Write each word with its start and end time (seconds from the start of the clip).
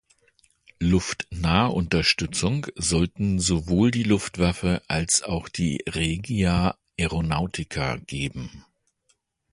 Luftnahunterstützung 0.79 2.65
sollten 2.73 3.37
sowohl 3.39 3.91
die 3.91 4.01
Luftwaffe 4.01 4.81
als 4.87 5.21
auch 5.21 5.47
die 5.47 5.83
Regia 5.87 6.75
Aeronautica 6.99 7.97
geben. 7.97 8.65